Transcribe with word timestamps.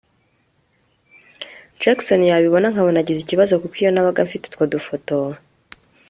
Jackson 1.81 2.21
yabibona 2.29 2.67
nkabona 2.69 2.97
agize 3.01 3.19
ikibazo 3.21 3.53
kuko 3.61 3.75
iyo 3.81 3.91
nabaga 3.91 4.21
mfite 4.27 4.43
utwo 4.47 4.63
dufoto 4.73 5.17